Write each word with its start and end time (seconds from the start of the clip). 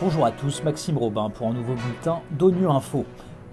Bonjour 0.00 0.24
à 0.24 0.30
tous, 0.30 0.62
Maxime 0.62 0.96
Robin 0.96 1.28
pour 1.28 1.48
un 1.48 1.52
nouveau 1.52 1.74
bulletin 1.74 2.20
d'ONU 2.30 2.68
Info. 2.68 3.04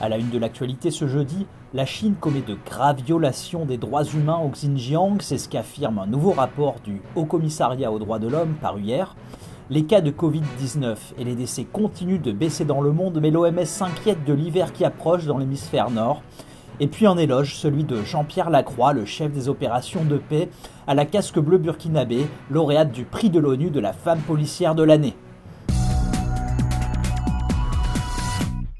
À 0.00 0.08
la 0.08 0.18
une 0.18 0.30
de 0.30 0.38
l'actualité 0.38 0.90
ce 0.90 1.08
jeudi, 1.08 1.46
la 1.74 1.84
Chine 1.84 2.14
commet 2.18 2.40
de 2.40 2.56
graves 2.64 3.02
violations 3.02 3.64
des 3.64 3.76
droits 3.76 4.04
humains 4.04 4.38
au 4.38 4.48
Xinjiang, 4.48 5.16
c'est 5.20 5.38
ce 5.38 5.48
qu'affirme 5.48 5.98
un 5.98 6.06
nouveau 6.06 6.30
rapport 6.30 6.76
du 6.84 7.02
Haut 7.16 7.24
Commissariat 7.24 7.90
aux 7.90 7.98
droits 7.98 8.20
de 8.20 8.28
l'homme 8.28 8.54
paru 8.60 8.82
hier. 8.82 9.16
Les 9.68 9.84
cas 9.84 10.00
de 10.00 10.10
Covid-19 10.10 10.96
et 11.18 11.24
les 11.24 11.34
décès 11.34 11.64
continuent 11.64 12.22
de 12.22 12.32
baisser 12.32 12.64
dans 12.64 12.80
le 12.80 12.92
monde, 12.92 13.18
mais 13.20 13.30
l'OMS 13.30 13.64
s'inquiète 13.64 14.24
de 14.24 14.32
l'hiver 14.32 14.72
qui 14.72 14.84
approche 14.84 15.26
dans 15.26 15.36
l'hémisphère 15.36 15.90
nord. 15.90 16.22
Et 16.80 16.86
puis 16.86 17.08
en 17.08 17.18
éloge, 17.18 17.56
celui 17.56 17.82
de 17.82 18.04
Jean-Pierre 18.04 18.50
Lacroix, 18.50 18.92
le 18.92 19.04
chef 19.04 19.32
des 19.32 19.48
opérations 19.48 20.04
de 20.04 20.16
paix 20.16 20.48
à 20.86 20.94
la 20.94 21.04
casque 21.04 21.40
bleue 21.40 21.58
burkinabé, 21.58 22.28
lauréate 22.50 22.92
du 22.92 23.04
prix 23.04 23.30
de 23.30 23.40
l'ONU 23.40 23.70
de 23.70 23.80
la 23.80 23.92
femme 23.92 24.20
policière 24.20 24.76
de 24.76 24.84
l'année. 24.84 25.16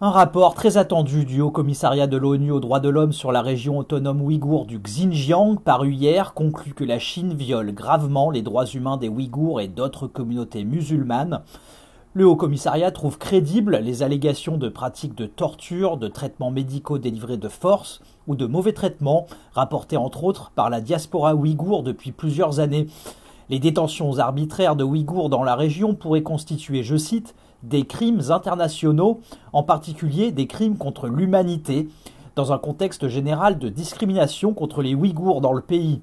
Un 0.00 0.10
rapport 0.10 0.54
très 0.54 0.76
attendu 0.76 1.24
du 1.24 1.40
Haut 1.40 1.52
Commissariat 1.52 2.08
de 2.08 2.16
l'ONU 2.16 2.50
aux 2.50 2.58
droits 2.58 2.80
de 2.80 2.88
l'homme 2.88 3.12
sur 3.12 3.30
la 3.30 3.42
région 3.42 3.78
autonome 3.78 4.20
ouïghour 4.22 4.66
du 4.66 4.80
Xinjiang, 4.80 5.60
paru 5.60 5.92
hier, 5.92 6.34
conclut 6.34 6.74
que 6.74 6.84
la 6.84 6.98
Chine 6.98 7.32
viole 7.32 7.72
gravement 7.72 8.30
les 8.30 8.42
droits 8.42 8.66
humains 8.66 8.96
des 8.96 9.08
Ouïghours 9.08 9.60
et 9.60 9.68
d'autres 9.68 10.08
communautés 10.08 10.64
musulmanes. 10.64 11.42
Le 12.16 12.24
Haut 12.24 12.36
Commissariat 12.36 12.92
trouve 12.92 13.18
crédibles 13.18 13.78
les 13.78 14.04
allégations 14.04 14.56
de 14.56 14.68
pratiques 14.68 15.16
de 15.16 15.26
torture, 15.26 15.96
de 15.96 16.06
traitements 16.06 16.52
médicaux 16.52 16.98
délivrés 16.98 17.38
de 17.38 17.48
force 17.48 18.00
ou 18.28 18.36
de 18.36 18.46
mauvais 18.46 18.72
traitements, 18.72 19.26
rapportés 19.52 19.96
entre 19.96 20.22
autres 20.22 20.52
par 20.54 20.70
la 20.70 20.80
diaspora 20.80 21.34
ouïghour 21.34 21.82
depuis 21.82 22.12
plusieurs 22.12 22.60
années. 22.60 22.86
Les 23.50 23.58
détentions 23.58 24.20
arbitraires 24.20 24.76
de 24.76 24.84
Ouïghours 24.84 25.28
dans 25.28 25.42
la 25.42 25.56
région 25.56 25.96
pourraient 25.96 26.22
constituer, 26.22 26.84
je 26.84 26.96
cite, 26.96 27.34
des 27.64 27.84
crimes 27.84 28.22
internationaux, 28.28 29.18
en 29.52 29.64
particulier 29.64 30.30
des 30.30 30.46
crimes 30.46 30.78
contre 30.78 31.08
l'humanité, 31.08 31.88
dans 32.36 32.52
un 32.52 32.58
contexte 32.58 33.08
général 33.08 33.58
de 33.58 33.68
discrimination 33.68 34.54
contre 34.54 34.82
les 34.82 34.94
Ouïghours 34.94 35.40
dans 35.40 35.52
le 35.52 35.62
pays. 35.62 36.00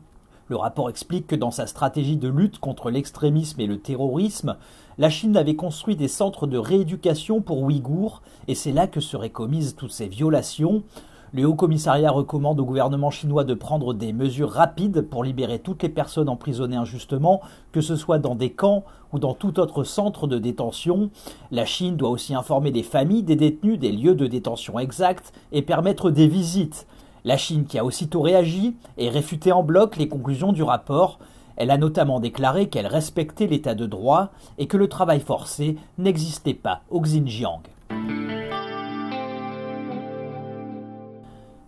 Le 0.51 0.57
rapport 0.57 0.89
explique 0.89 1.27
que 1.27 1.35
dans 1.37 1.49
sa 1.49 1.65
stratégie 1.65 2.17
de 2.17 2.27
lutte 2.27 2.59
contre 2.59 2.89
l'extrémisme 2.89 3.61
et 3.61 3.67
le 3.67 3.79
terrorisme, 3.79 4.57
la 4.97 5.09
Chine 5.09 5.37
avait 5.37 5.55
construit 5.55 5.95
des 5.95 6.09
centres 6.09 6.45
de 6.45 6.57
rééducation 6.57 7.39
pour 7.39 7.61
Ouïghours, 7.61 8.21
et 8.49 8.53
c'est 8.53 8.73
là 8.73 8.85
que 8.85 8.99
seraient 8.99 9.29
commises 9.29 9.77
toutes 9.77 9.93
ces 9.93 10.09
violations. 10.09 10.83
Le 11.31 11.45
Haut 11.45 11.55
Commissariat 11.55 12.11
recommande 12.11 12.59
au 12.59 12.65
gouvernement 12.65 13.11
chinois 13.11 13.45
de 13.45 13.53
prendre 13.53 13.93
des 13.93 14.11
mesures 14.11 14.51
rapides 14.51 15.03
pour 15.03 15.23
libérer 15.23 15.59
toutes 15.59 15.83
les 15.83 15.87
personnes 15.87 16.27
emprisonnées 16.27 16.75
injustement, 16.75 17.39
que 17.71 17.79
ce 17.79 17.95
soit 17.95 18.19
dans 18.19 18.35
des 18.35 18.51
camps 18.51 18.83
ou 19.13 19.19
dans 19.19 19.33
tout 19.33 19.57
autre 19.57 19.85
centre 19.85 20.27
de 20.27 20.37
détention. 20.37 21.11
La 21.51 21.65
Chine 21.65 21.95
doit 21.95 22.09
aussi 22.09 22.35
informer 22.35 22.71
les 22.71 22.83
familles 22.83 23.23
des 23.23 23.37
détenus 23.37 23.79
des 23.79 23.93
lieux 23.93 24.15
de 24.15 24.27
détention 24.27 24.79
exacts 24.79 25.31
et 25.53 25.61
permettre 25.61 26.11
des 26.11 26.27
visites. 26.27 26.87
La 27.23 27.37
Chine 27.37 27.65
qui 27.65 27.77
a 27.77 27.85
aussitôt 27.85 28.21
réagi 28.21 28.75
et 28.97 29.09
réfuté 29.09 29.51
en 29.51 29.63
bloc 29.63 29.97
les 29.97 30.07
conclusions 30.07 30.53
du 30.53 30.63
rapport. 30.63 31.19
Elle 31.55 31.69
a 31.69 31.77
notamment 31.77 32.19
déclaré 32.19 32.69
qu'elle 32.69 32.87
respectait 32.87 33.45
l'état 33.45 33.75
de 33.75 33.85
droit 33.85 34.29
et 34.57 34.67
que 34.67 34.77
le 34.77 34.87
travail 34.87 35.19
forcé 35.19 35.77
n'existait 35.97 36.55
pas 36.55 36.81
au 36.89 36.99
Xinjiang. 37.01 37.61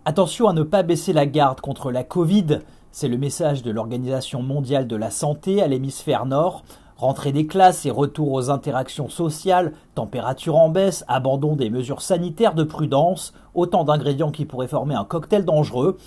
Attention 0.04 0.48
à 0.48 0.52
ne 0.52 0.64
pas 0.64 0.82
baisser 0.82 1.12
la 1.12 1.26
garde 1.26 1.60
contre 1.60 1.90
la 1.90 2.04
Covid, 2.04 2.58
c'est 2.90 3.08
le 3.08 3.16
message 3.16 3.62
de 3.62 3.70
l'Organisation 3.70 4.42
mondiale 4.42 4.86
de 4.86 4.96
la 4.96 5.10
santé 5.10 5.62
à 5.62 5.66
l'hémisphère 5.66 6.26
nord. 6.26 6.62
Rentrée 6.96 7.32
des 7.32 7.46
classes 7.46 7.86
et 7.86 7.90
retour 7.90 8.32
aux 8.32 8.50
interactions 8.50 9.08
sociales, 9.08 9.72
température 9.94 10.56
en 10.56 10.68
baisse, 10.68 11.04
abandon 11.08 11.56
des 11.56 11.68
mesures 11.68 12.02
sanitaires 12.02 12.54
de 12.54 12.62
prudence, 12.62 13.34
autant 13.54 13.84
d'ingrédients 13.84 14.30
qui 14.30 14.44
pourraient 14.44 14.68
former 14.68 14.94
un 14.94 15.04
cocktail 15.04 15.44
dangereux. 15.44 15.98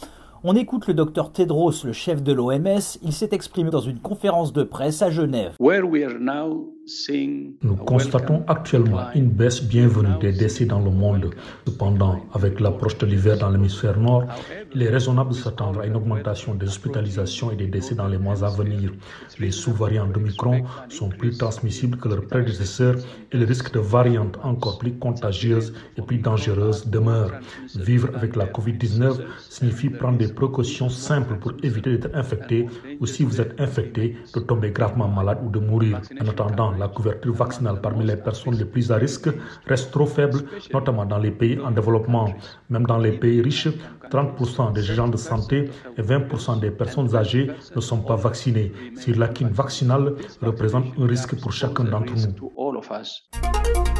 On 0.43 0.55
écoute 0.55 0.87
le 0.87 0.93
docteur 0.93 1.31
Tedros, 1.31 1.83
le 1.83 1.93
chef 1.93 2.23
de 2.23 2.31
l'OMS. 2.31 2.99
Il 3.03 3.11
s'est 3.11 3.29
exprimé 3.31 3.69
dans 3.69 3.81
une 3.81 3.99
conférence 3.99 4.53
de 4.53 4.63
presse 4.63 5.01
à 5.01 5.09
Genève. 5.09 5.55
Nous 7.63 7.75
constatons 7.75 8.45
actuellement 8.47 9.11
une 9.13 9.29
baisse 9.29 9.61
bienvenue 9.61 10.17
des 10.21 10.31
décès 10.31 10.63
dans 10.63 10.79
le 10.79 10.89
monde. 10.89 11.31
Cependant, 11.67 12.23
avec 12.33 12.61
l'approche 12.61 12.97
de 12.99 13.05
l'hiver 13.05 13.37
dans 13.37 13.49
l'hémisphère 13.49 13.99
nord, 13.99 14.23
il 14.73 14.81
est 14.81 14.89
raisonnable 14.89 15.31
de 15.31 15.35
s'attendre 15.35 15.81
à 15.81 15.85
une 15.85 15.97
augmentation 15.97 16.55
des 16.55 16.67
hospitalisations 16.67 17.51
et 17.51 17.57
des 17.57 17.67
décès 17.67 17.93
dans 17.93 18.07
les 18.07 18.17
mois 18.17 18.41
à 18.41 18.49
venir. 18.51 18.93
Les 19.37 19.51
sous-variants 19.51 20.07
d'Omicron 20.07 20.63
sont 20.87 21.09
plus 21.09 21.37
transmissibles 21.37 21.97
que 21.97 22.07
leurs 22.07 22.25
prédécesseurs 22.25 22.95
et 23.33 23.37
le 23.37 23.45
risque 23.45 23.73
de 23.73 23.79
variantes 23.79 24.37
encore 24.43 24.77
plus 24.77 24.93
contagieuses 24.93 25.73
et 25.97 26.01
plus 26.01 26.19
dangereuses 26.19 26.87
demeure. 26.87 27.31
Vivre 27.75 28.09
avec 28.15 28.37
la 28.37 28.45
COVID-19 28.45 29.19
signifie 29.49 29.89
prendre 29.89 30.19
des 30.19 30.31
précautions 30.31 30.87
simples 30.87 31.35
pour 31.35 31.51
éviter 31.63 31.97
d'être 31.97 32.15
infecté 32.15 32.65
ou 33.01 33.05
si 33.05 33.25
vous 33.25 33.41
êtes 33.41 33.59
infecté, 33.59 34.15
de 34.33 34.39
tomber 34.39 34.71
gravement 34.71 35.09
malade 35.09 35.39
ou 35.43 35.49
de 35.49 35.59
mourir. 35.59 35.99
En 36.21 36.27
attendant, 36.29 36.76
la 36.77 36.87
couverture 36.87 37.33
vaccinale 37.33 37.81
parmi 37.81 38.05
les 38.05 38.15
personnes 38.15 38.55
les 38.55 38.65
plus 38.65 38.91
à 38.91 38.95
risque 38.95 39.29
reste 39.65 39.91
trop 39.91 40.05
faible, 40.05 40.39
notamment 40.73 41.05
dans 41.05 41.17
les 41.17 41.31
pays 41.31 41.59
en 41.59 41.71
développement. 41.71 42.33
Même 42.69 42.85
dans 42.85 42.97
les 42.97 43.11
pays 43.11 43.41
riches, 43.41 43.69
30% 44.09 44.73
des 44.73 44.91
agents 44.91 45.07
de 45.07 45.17
santé 45.17 45.69
et 45.97 46.01
20% 46.01 46.59
des 46.59 46.71
personnes 46.71 47.15
âgées 47.15 47.51
ne 47.75 47.81
sont 47.81 48.01
pas 48.01 48.15
vaccinées. 48.15 48.71
Si 48.95 49.13
l'acquis 49.13 49.45
vaccinal 49.45 50.15
représente 50.41 50.85
un 50.99 51.07
risque 51.07 51.39
pour 51.39 51.51
chacun 51.51 51.83
d'entre 51.83 52.13
nous. 52.13 53.96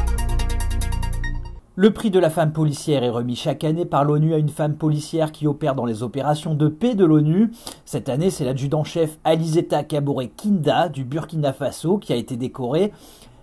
Le 1.80 1.92
prix 1.92 2.10
de 2.10 2.18
la 2.18 2.28
femme 2.28 2.50
policière 2.50 3.04
est 3.04 3.08
remis 3.08 3.36
chaque 3.36 3.62
année 3.62 3.84
par 3.84 4.02
l'ONU 4.02 4.34
à 4.34 4.38
une 4.38 4.48
femme 4.48 4.74
policière 4.74 5.30
qui 5.30 5.46
opère 5.46 5.76
dans 5.76 5.84
les 5.84 6.02
opérations 6.02 6.54
de 6.54 6.66
paix 6.66 6.96
de 6.96 7.04
l'ONU. 7.04 7.52
Cette 7.84 8.08
année, 8.08 8.30
c'est 8.30 8.44
l'adjudant-chef 8.44 9.16
Alizeta 9.22 9.84
Kabore 9.84 10.24
Kinda 10.36 10.88
du 10.88 11.04
Burkina 11.04 11.52
Faso 11.52 11.98
qui 11.98 12.12
a 12.12 12.16
été 12.16 12.36
décorée. 12.36 12.92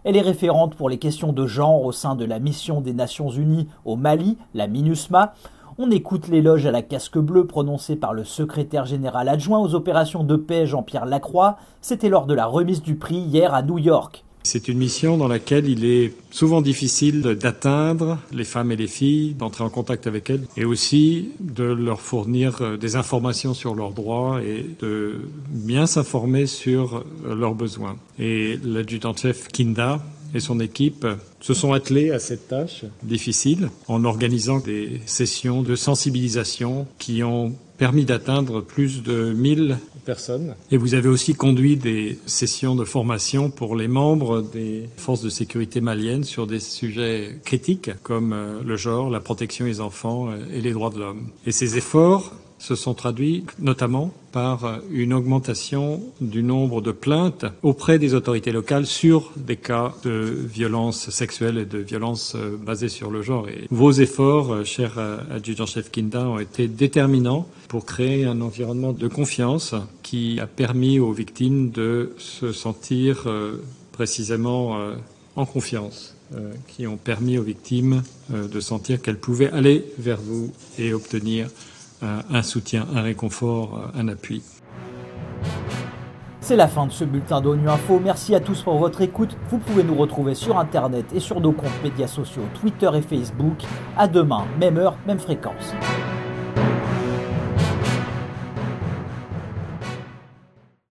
Elle 0.03 0.17
est 0.17 0.21
référente 0.21 0.75
pour 0.75 0.89
les 0.89 0.97
questions 0.97 1.31
de 1.31 1.47
genre 1.47 1.85
au 1.85 1.93
sein 1.93 2.15
de 2.15 2.25
la 2.25 2.39
mission 2.39 2.81
des 2.81 2.91
Nations 2.91 3.29
Unies 3.29 3.69
au 3.85 3.95
Mali, 3.95 4.37
la 4.53 4.67
MINUSMA. 4.67 5.33
On 5.77 5.89
écoute 5.89 6.27
l'éloge 6.27 6.65
à 6.65 6.71
la 6.71 6.81
casque 6.81 7.17
bleue 7.17 7.47
prononcé 7.47 7.95
par 7.95 8.13
le 8.13 8.25
secrétaire 8.25 8.85
général 8.85 9.29
adjoint 9.29 9.59
aux 9.59 9.75
opérations 9.75 10.25
de 10.25 10.35
paix 10.35 10.65
Jean-Pierre 10.65 11.05
Lacroix. 11.05 11.55
C'était 11.79 12.09
lors 12.09 12.25
de 12.25 12.33
la 12.33 12.47
remise 12.47 12.81
du 12.81 12.95
prix 12.95 13.15
hier 13.15 13.53
à 13.53 13.63
New 13.63 13.77
York. 13.77 14.25
C'est 14.45 14.67
une 14.67 14.77
mission 14.77 15.17
dans 15.17 15.27
laquelle 15.27 15.67
il 15.67 15.85
est 15.85 16.13
souvent 16.29 16.61
difficile 16.61 17.23
d'atteindre 17.23 18.19
les 18.31 18.43
femmes 18.43 18.71
et 18.71 18.75
les 18.75 18.85
filles, 18.85 19.33
d'entrer 19.33 19.63
en 19.63 19.71
contact 19.71 20.05
avec 20.05 20.29
elles 20.29 20.45
et 20.55 20.65
aussi 20.65 21.29
de 21.39 21.63
leur 21.63 21.99
fournir 21.99 22.61
euh, 22.61 22.77
des 22.77 22.95
informations 22.95 23.55
sur 23.55 23.73
leurs 23.73 23.91
droits 23.91 24.43
et 24.43 24.63
de 24.79 25.21
bien 25.49 25.87
s'informer 25.87 26.45
sur 26.45 27.03
euh, 27.25 27.35
leurs 27.35 27.55
besoins. 27.55 27.95
Et 28.19 28.59
l'adjudant-chef 28.63 29.47
Kinda 29.47 29.99
et 30.35 30.39
son 30.39 30.59
équipe 30.59 31.07
se 31.39 31.53
sont 31.53 31.73
attelés 31.73 32.11
à 32.11 32.19
cette 32.19 32.49
tâche 32.49 32.83
difficile 33.01 33.69
en 33.87 34.03
organisant 34.03 34.59
des 34.59 34.99
sessions 35.05 35.63
de 35.63 35.75
sensibilisation 35.75 36.85
qui 36.99 37.23
ont 37.23 37.55
permis 37.77 38.05
d'atteindre 38.05 38.61
plus 38.61 39.01
de 39.01 39.33
1000 39.33 39.77
personnes. 40.05 40.55
Et 40.71 40.77
vous 40.77 40.93
avez 40.93 41.09
aussi 41.09 41.33
conduit 41.33 41.77
des 41.77 42.19
sessions 42.25 42.75
de 42.75 42.85
formation 42.85 43.49
pour 43.49 43.75
les 43.75 43.87
membres 43.87 44.41
des 44.41 44.87
forces 44.97 45.21
de 45.21 45.29
sécurité 45.29 45.81
maliennes 45.81 46.23
sur 46.23 46.47
des 46.47 46.59
sujets 46.59 47.39
critiques 47.43 47.91
comme 48.03 48.33
euh, 48.33 48.61
le 48.63 48.77
genre, 48.77 49.09
la 49.09 49.19
protection 49.19 49.65
des 49.65 49.81
enfants 49.81 50.29
euh, 50.29 50.37
et 50.53 50.61
les 50.61 50.71
droits 50.71 50.91
de 50.91 50.99
l'homme. 50.99 51.27
Et 51.45 51.51
ces 51.51 51.77
efforts 51.77 52.33
se 52.57 52.75
sont 52.75 52.93
traduits 52.93 53.45
notamment 53.59 54.13
par 54.31 54.79
une 54.91 55.13
augmentation 55.13 56.01
du 56.19 56.43
nombre 56.43 56.81
de 56.81 56.91
plaintes 56.91 57.45
auprès 57.63 57.99
des 57.99 58.13
autorités 58.13 58.51
locales 58.51 58.85
sur 58.85 59.31
des 59.37 59.55
cas 59.55 59.93
de 60.03 60.35
violences 60.45 61.09
sexuelles 61.09 61.57
et 61.57 61.65
de 61.65 61.77
violences 61.77 62.35
euh, 62.35 62.57
basées 62.57 62.89
sur 62.89 63.11
le 63.11 63.21
genre. 63.21 63.47
Et 63.47 63.67
vos 63.71 63.91
efforts, 63.91 64.51
euh, 64.51 64.63
cher 64.63 64.95
euh, 64.97 65.19
adjudant-chef 65.31 65.89
Kinda, 65.89 66.27
ont 66.27 66.39
été 66.39 66.67
déterminants 66.67 67.47
pour 67.67 67.85
créer 67.85 68.25
un 68.25 68.41
environnement 68.41 68.91
de 68.91 69.07
confiance 69.07 69.73
qui 70.03 70.39
a 70.39 70.47
permis 70.47 70.99
aux 70.99 71.13
victimes 71.13 71.71
de 71.71 72.13
se 72.17 72.51
sentir 72.51 73.27
précisément 73.91 74.77
en 75.35 75.45
confiance, 75.45 76.15
qui 76.67 76.85
ont 76.85 76.97
permis 76.97 77.37
aux 77.37 77.43
victimes 77.43 78.03
de 78.29 78.59
sentir 78.59 79.01
qu'elles 79.01 79.19
pouvaient 79.19 79.49
aller 79.51 79.83
vers 79.97 80.21
vous 80.21 80.53
et 80.77 80.93
obtenir 80.93 81.47
un 82.01 82.41
soutien, 82.41 82.85
un 82.93 83.01
réconfort, 83.01 83.91
un 83.95 84.07
appui. 84.07 84.41
C'est 86.45 86.55
la 86.55 86.67
fin 86.67 86.85
de 86.85 86.91
ce 86.91 87.03
bulletin 87.03 87.41
d'ONU 87.41 87.67
Info. 87.67 87.99
Merci 87.99 88.35
à 88.35 88.39
tous 88.39 88.61
pour 88.61 88.77
votre 88.77 89.01
écoute. 89.01 89.35
Vous 89.49 89.57
pouvez 89.57 89.83
nous 89.83 89.95
retrouver 89.95 90.35
sur 90.35 90.59
Internet 90.59 91.07
et 91.15 91.19
sur 91.19 91.41
nos 91.41 91.51
comptes 91.51 91.83
médias 91.83 92.05
sociaux 92.05 92.43
Twitter 92.61 92.91
et 92.93 93.01
Facebook. 93.01 93.63
À 93.97 94.07
demain, 94.07 94.45
même 94.59 94.77
heure, 94.77 94.95
même 95.07 95.17
fréquence. 95.17 95.73